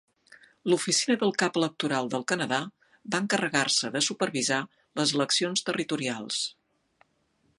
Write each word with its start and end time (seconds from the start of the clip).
L'Oficina 0.71 1.17
del 1.23 1.33
Cap 1.41 1.59
Electoral 1.61 2.09
del 2.13 2.25
Canadà 2.31 2.59
va 3.15 3.21
encarregar-se 3.25 3.93
de 3.97 4.03
supervisar 4.07 4.61
les 5.01 5.15
eleccions 5.19 5.65
territorials. 5.71 6.41